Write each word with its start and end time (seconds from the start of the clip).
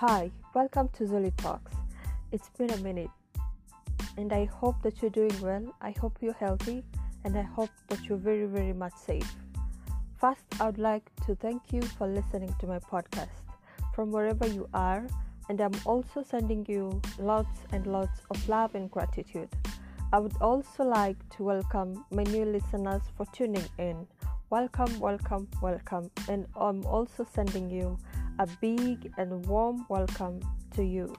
Hi, 0.00 0.30
welcome 0.52 0.90
to 0.98 1.04
Zully 1.04 1.34
Talks. 1.38 1.72
It's 2.30 2.50
been 2.50 2.68
a 2.68 2.76
minute, 2.76 3.08
and 4.18 4.30
I 4.30 4.44
hope 4.44 4.82
that 4.82 5.00
you're 5.00 5.10
doing 5.10 5.32
well. 5.40 5.74
I 5.80 5.92
hope 5.92 6.18
you're 6.20 6.34
healthy, 6.34 6.84
and 7.24 7.34
I 7.34 7.40
hope 7.40 7.70
that 7.88 8.04
you're 8.04 8.18
very, 8.18 8.44
very 8.44 8.74
much 8.74 8.92
safe. 8.92 9.34
First, 10.20 10.44
I 10.60 10.66
would 10.66 10.76
like 10.76 11.10
to 11.24 11.34
thank 11.36 11.72
you 11.72 11.80
for 11.80 12.06
listening 12.06 12.54
to 12.60 12.66
my 12.66 12.78
podcast 12.78 13.40
from 13.94 14.12
wherever 14.12 14.46
you 14.46 14.68
are, 14.74 15.06
and 15.48 15.62
I'm 15.62 15.72
also 15.86 16.22
sending 16.22 16.66
you 16.68 17.00
lots 17.18 17.60
and 17.72 17.86
lots 17.86 18.20
of 18.30 18.48
love 18.50 18.74
and 18.74 18.90
gratitude. 18.90 19.48
I 20.12 20.18
would 20.18 20.36
also 20.42 20.84
like 20.84 21.16
to 21.38 21.42
welcome 21.42 22.04
my 22.10 22.24
new 22.24 22.44
listeners 22.44 23.00
for 23.16 23.24
tuning 23.32 23.64
in. 23.78 24.06
Welcome, 24.50 25.00
welcome, 25.00 25.48
welcome, 25.62 26.10
and 26.28 26.46
I'm 26.54 26.84
also 26.84 27.26
sending 27.34 27.70
you 27.70 27.98
a 28.38 28.46
big 28.60 29.10
and 29.16 29.46
warm 29.46 29.86
welcome 29.88 30.40
to 30.74 30.84
you. 30.84 31.16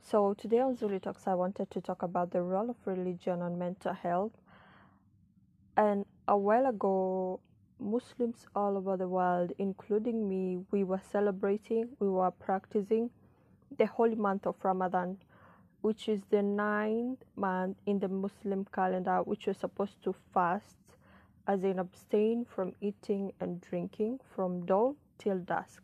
So, 0.00 0.34
today 0.34 0.58
on 0.58 0.76
Zully 0.76 1.00
Talks, 1.00 1.28
I 1.28 1.34
wanted 1.34 1.70
to 1.70 1.80
talk 1.80 2.02
about 2.02 2.32
the 2.32 2.42
role 2.42 2.68
of 2.70 2.76
religion 2.84 3.42
on 3.42 3.58
mental 3.58 3.92
health. 3.92 4.32
And 5.76 6.04
a 6.26 6.36
while 6.36 6.66
ago, 6.66 7.38
Muslims 7.78 8.46
all 8.56 8.76
over 8.76 8.96
the 8.96 9.06
world, 9.06 9.52
including 9.58 10.28
me, 10.28 10.58
we 10.72 10.82
were 10.82 11.00
celebrating, 11.12 11.90
we 12.00 12.08
were 12.08 12.32
practicing 12.32 13.10
the 13.76 13.86
holy 13.86 14.16
month 14.16 14.48
of 14.48 14.56
Ramadan, 14.64 15.18
which 15.82 16.08
is 16.08 16.22
the 16.30 16.42
ninth 16.42 17.22
month 17.36 17.76
in 17.86 18.00
the 18.00 18.08
Muslim 18.08 18.66
calendar, 18.74 19.22
which 19.22 19.46
we're 19.46 19.52
supposed 19.52 20.02
to 20.02 20.12
fast 20.34 20.74
as 21.48 21.64
in 21.64 21.78
abstain 21.78 22.44
from 22.44 22.74
eating 22.82 23.32
and 23.40 23.60
drinking 23.62 24.20
from 24.36 24.66
dawn 24.66 24.94
till 25.18 25.38
dusk. 25.38 25.82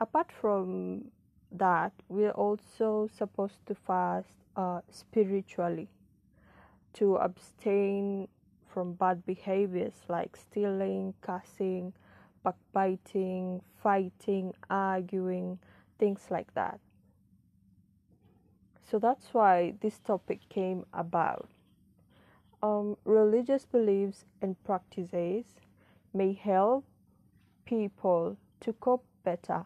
Apart 0.00 0.32
from 0.32 1.04
that, 1.52 1.92
we're 2.08 2.32
also 2.32 3.08
supposed 3.16 3.64
to 3.66 3.74
fast 3.74 4.36
uh, 4.56 4.80
spiritually, 4.90 5.88
to 6.92 7.16
abstain 7.16 8.26
from 8.66 8.94
bad 8.94 9.24
behaviors 9.24 9.94
like 10.08 10.36
stealing, 10.36 11.14
cussing, 11.22 11.92
backbiting, 12.42 13.62
fighting, 13.80 14.52
arguing, 14.68 15.58
things 15.98 16.26
like 16.30 16.52
that. 16.54 16.80
So 18.90 18.98
that's 18.98 19.28
why 19.32 19.74
this 19.80 19.98
topic 19.98 20.40
came 20.48 20.84
about 20.92 21.48
um, 22.62 22.96
religious 23.04 23.64
beliefs 23.64 24.24
and 24.42 24.62
practices 24.64 25.44
may 26.14 26.32
help 26.32 26.84
people 27.64 28.36
to 28.60 28.72
cope 28.74 29.04
better 29.24 29.64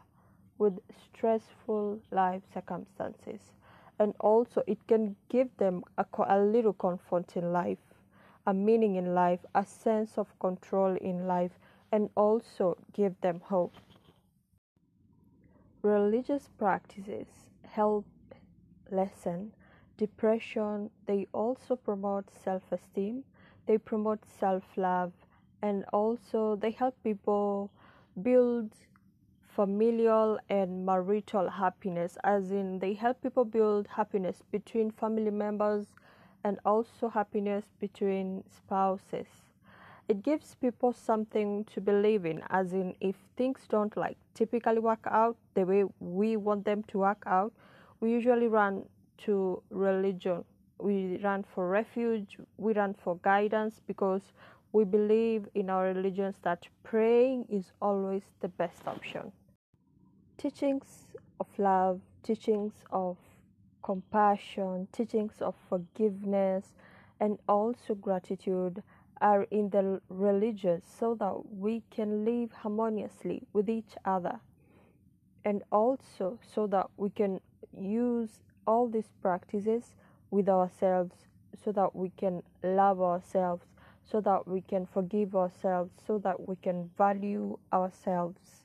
with 0.59 0.79
stressful 0.97 2.01
life 2.11 2.43
circumstances. 2.53 3.53
And 3.99 4.15
also 4.21 4.63
it 4.67 4.79
can 4.87 5.17
give 5.29 5.49
them 5.59 5.85
a, 5.99 6.05
a 6.29 6.39
little 6.41 6.73
comfort 6.73 7.37
in 7.37 7.53
life 7.53 7.79
a 8.47 8.53
meaning 8.53 8.97
in 8.97 9.15
life 9.15 9.41
a 9.55 9.65
sense 9.65 10.19
of 10.19 10.39
control 10.41 10.97
in 10.97 11.27
life 11.27 11.53
and 11.93 12.11
also 12.17 12.77
give 12.93 13.15
them 13.21 13.41
hope. 13.45 13.75
Religious 15.83 16.49
practices 16.59 17.27
help 17.65 18.05
lessen 18.91 19.53
depression, 20.07 20.91
they 21.07 21.29
also 21.33 21.77
promote 21.77 22.27
self 22.45 22.65
esteem, 22.73 23.23
they 23.67 23.79
promote 23.79 24.19
self 24.25 24.65
love, 24.77 25.13
and 25.63 25.85
also 25.93 26.57
they 26.57 26.73
help 26.73 26.97
people 27.05 27.71
build 28.21 28.71
familial 29.57 30.41
and 30.49 30.85
marital 30.85 31.49
happiness, 31.51 32.19
as 32.25 32.51
in, 32.51 32.79
they 32.81 32.95
help 32.95 33.23
people 33.23 33.45
build 33.45 33.87
happiness 33.87 34.43
between 34.51 34.91
family 34.91 35.31
members 35.31 35.87
and 36.43 36.59
also 36.65 37.09
happiness 37.09 37.65
between 37.79 38.43
spouses. 38.49 39.29
It 40.09 40.23
gives 40.25 40.57
people 40.57 40.93
something 40.93 41.65
to 41.73 41.81
believe 41.81 42.25
in, 42.27 42.43
as 42.51 42.73
in, 42.73 42.97
if 43.01 43.15
things 43.37 43.61
don't 43.69 43.97
like 43.97 44.17
typically 44.35 44.81
work 44.81 45.07
out 45.07 45.37
the 45.55 45.65
way 45.65 45.85
we 46.01 46.37
want 46.37 46.65
them 46.65 46.83
to 46.89 46.99
work 46.99 47.23
out, 47.27 47.53
we 48.01 48.11
usually 48.11 48.49
run 48.49 48.83
to 49.19 49.63
religion. 49.71 50.45
We 50.79 51.19
run 51.23 51.45
for 51.55 51.69
refuge, 51.69 52.39
we 52.57 52.73
run 52.73 52.95
for 52.95 53.17
guidance 53.23 53.81
because 53.87 54.23
we 54.73 54.85
believe 54.85 55.47
in 55.55 55.71
our 55.71 55.87
religions 55.87 56.37
that 56.43 56.67
praying 56.83 57.47
is 57.49 57.73
always 57.81 58.23
the 58.41 58.49
best 58.49 58.87
option. 58.87 59.33
Teachings 60.39 61.07
of 61.39 61.47
love, 61.59 62.01
teachings 62.23 62.73
of 62.91 63.17
compassion, 63.83 64.89
teachings 64.93 65.41
of 65.41 65.55
forgiveness, 65.69 66.75
and 67.21 67.39
also 67.49 67.95
gratitude 67.95 68.83
are 69.21 69.45
in 69.51 69.71
the 69.71 70.01
religions 70.09 70.83
so 70.99 71.15
that 71.15 71.35
we 71.57 71.83
can 71.91 72.25
live 72.25 72.51
harmoniously 72.53 73.47
with 73.53 73.71
each 73.71 73.95
other 74.05 74.41
and 75.45 75.63
also 75.71 76.39
so 76.55 76.67
that 76.67 76.87
we 76.97 77.11
can 77.11 77.41
use 77.79 78.41
all 78.67 78.89
these 78.89 79.11
practices 79.21 79.95
with 80.31 80.49
ourselves 80.49 81.27
so 81.63 81.73
that 81.73 81.95
we 81.95 82.11
can 82.17 82.43
love 82.63 83.01
ourselves, 83.01 83.67
so 84.05 84.21
that 84.21 84.47
we 84.47 84.61
can 84.63 84.87
forgive 84.87 85.35
ourselves, 85.37 85.93
so 86.07 86.19
that 86.19 86.49
we 86.49 86.57
can 86.57 86.91
value 86.97 87.59
ourselves. 87.73 88.65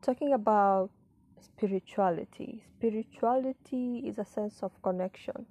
Talking 0.00 0.32
about 0.32 0.90
spirituality, 1.40 2.64
spirituality 2.76 4.02
is 4.06 4.18
a 4.18 4.24
sense 4.24 4.62
of 4.62 4.72
connection, 4.82 5.46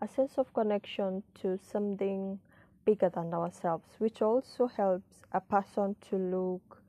a 0.00 0.08
sense 0.08 0.38
of 0.38 0.52
connection 0.54 1.22
to 1.42 1.58
something 1.58 2.38
bigger 2.84 3.10
than 3.10 3.34
ourselves, 3.34 3.88
which 3.98 4.22
also 4.22 4.66
helps 4.66 5.22
a 5.32 5.40
person 5.40 5.96
to 6.08 6.16
look 6.16 6.82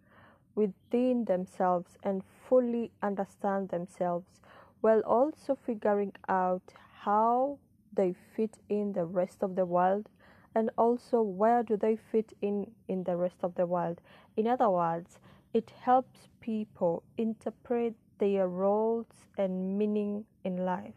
within 0.55 1.25
themselves 1.25 1.97
and 2.03 2.23
fully 2.47 2.91
understand 3.01 3.69
themselves 3.69 4.41
while 4.81 5.01
also 5.01 5.55
figuring 5.55 6.11
out 6.27 6.73
how 7.01 7.57
they 7.93 8.13
fit 8.35 8.57
in 8.69 8.93
the 8.93 9.05
rest 9.05 9.43
of 9.43 9.55
the 9.55 9.65
world 9.65 10.09
and 10.53 10.69
also 10.77 11.21
where 11.21 11.63
do 11.63 11.77
they 11.77 11.95
fit 11.95 12.33
in 12.41 12.69
in 12.87 13.03
the 13.03 13.15
rest 13.15 13.37
of 13.43 13.55
the 13.55 13.65
world. 13.65 14.01
In 14.35 14.47
other 14.47 14.69
words 14.69 15.19
it 15.53 15.71
helps 15.81 16.27
people 16.39 17.03
interpret 17.17 17.95
their 18.17 18.47
roles 18.47 19.07
and 19.37 19.77
meaning 19.77 20.25
in 20.43 20.57
life. 20.57 20.93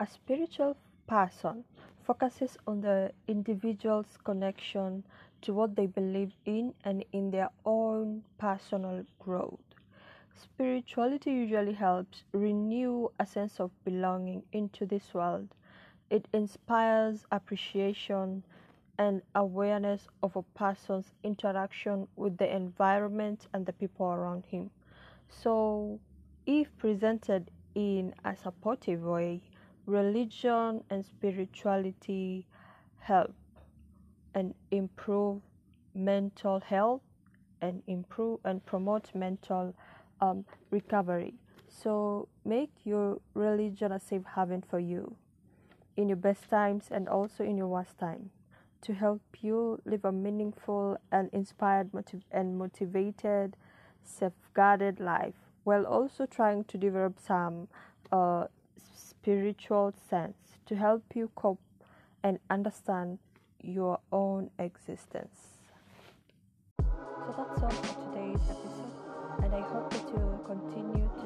A 0.00 0.06
spiritual 0.06 0.76
person 1.06 1.64
focuses 2.06 2.56
on 2.66 2.80
the 2.80 3.12
individual's 3.28 4.18
connection 4.24 5.04
to 5.42 5.52
what 5.52 5.76
they 5.76 5.86
believe 5.86 6.32
in 6.44 6.74
and 6.84 7.04
in 7.12 7.30
their 7.30 7.50
own 7.64 8.22
personal 8.38 9.04
growth 9.18 9.73
Spirituality 10.36 11.30
usually 11.32 11.72
helps 11.74 12.24
renew 12.32 13.08
a 13.18 13.26
sense 13.26 13.60
of 13.60 13.70
belonging 13.84 14.42
into 14.52 14.84
this 14.84 15.14
world. 15.14 15.54
It 16.10 16.26
inspires 16.32 17.24
appreciation 17.30 18.44
and 18.98 19.22
awareness 19.34 20.08
of 20.22 20.36
a 20.36 20.42
person's 20.42 21.12
interaction 21.22 22.08
with 22.16 22.36
the 22.36 22.54
environment 22.54 23.46
and 23.52 23.64
the 23.64 23.72
people 23.72 24.06
around 24.06 24.44
him. 24.46 24.70
So, 25.28 26.00
if 26.46 26.76
presented 26.78 27.50
in 27.74 28.14
a 28.24 28.36
supportive 28.36 29.02
way, 29.02 29.40
religion 29.86 30.82
and 30.90 31.04
spirituality 31.04 32.46
help 32.98 33.34
and 34.34 34.54
improve 34.70 35.42
mental 35.94 36.60
health 36.60 37.02
and 37.60 37.82
improve 37.86 38.40
and 38.44 38.64
promote 38.66 39.14
mental 39.14 39.74
um, 40.24 40.44
recovery. 40.70 41.34
So 41.68 42.28
make 42.44 42.70
your 42.84 43.18
religion 43.34 43.92
a 43.92 44.00
safe 44.00 44.22
haven 44.34 44.62
for 44.62 44.78
you 44.78 45.16
in 45.96 46.08
your 46.08 46.16
best 46.16 46.48
times 46.48 46.84
and 46.90 47.08
also 47.08 47.44
in 47.44 47.56
your 47.56 47.68
worst 47.68 47.98
time 47.98 48.30
to 48.82 48.92
help 48.92 49.22
you 49.40 49.80
live 49.84 50.04
a 50.04 50.12
meaningful 50.12 50.98
and 51.10 51.30
inspired 51.32 51.92
motiv- 51.94 52.24
and 52.30 52.58
motivated, 52.58 53.56
safeguarded 54.02 55.00
life 55.00 55.34
while 55.64 55.86
also 55.86 56.26
trying 56.26 56.64
to 56.64 56.76
develop 56.76 57.18
some 57.18 57.68
uh, 58.12 58.44
spiritual 58.94 59.94
sense 60.10 60.36
to 60.66 60.76
help 60.76 61.02
you 61.14 61.30
cope 61.34 61.60
and 62.22 62.38
understand 62.50 63.18
your 63.62 63.98
own 64.12 64.50
existence. 64.58 65.62
So 66.78 67.34
that's 67.36 67.62
all 67.62 67.70
for 67.70 68.10
today's 68.10 68.40
episode 68.50 68.93
and 69.42 69.54
I 69.54 69.60
hope 69.60 69.90
that 69.90 70.04
you'll 70.12 70.40
continue 70.44 71.08
to 71.20 71.23